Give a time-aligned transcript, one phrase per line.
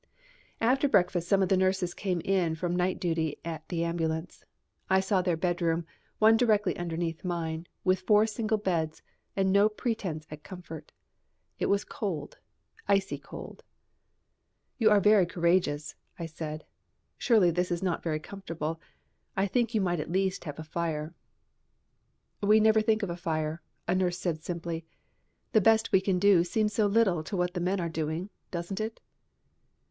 [0.59, 4.43] After breakfast some of the nurses came in from night duty at the ambulance.
[4.89, 5.85] I saw their bedroom,
[6.17, 9.03] one directly underneath mine, with four single beds
[9.35, 10.91] and no pretence at comfort.
[11.59, 12.39] It was cold,
[12.87, 13.61] icy cold.
[14.79, 16.65] "You are very courageous," I said.
[17.19, 18.81] "Surely this is not very comfortable.
[19.37, 21.13] I should think you might at least have a fire."
[22.41, 24.83] "We never think of a fire," a nurse said simply.
[25.51, 28.81] "The best we can do seems so little to what the men are doing, doesn't
[28.81, 28.99] it?"